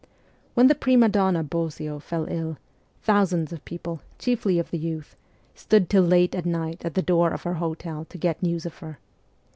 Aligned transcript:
When 0.55 0.65
the 0.65 0.73
prima 0.73 1.09
donna 1.09 1.43
Bosio 1.43 1.99
fell 2.01 2.25
ill, 2.25 2.57
thousands 3.03 3.53
of 3.53 3.63
people, 3.65 4.01
chiefly 4.17 4.57
of 4.57 4.71
the 4.71 4.79
youth, 4.79 5.15
stood 5.53 5.91
till 5.91 6.01
late 6.01 6.33
at 6.33 6.43
night 6.43 6.83
at 6.83 6.95
the 6.95 7.03
door 7.03 7.29
of 7.29 7.43
her 7.43 7.53
hotel 7.61 8.05
to 8.05 8.17
get 8.17 8.41
news 8.41 8.65
of 8.65 8.79
her. 8.79 8.97